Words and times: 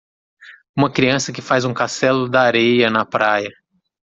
Uma 0.75 0.89
criança 0.91 1.31
que 1.31 1.43
faz 1.43 1.63
um 1.63 1.75
castelo 1.75 2.27
da 2.27 2.41
areia 2.41 2.89
na 2.89 3.05
praia. 3.05 3.51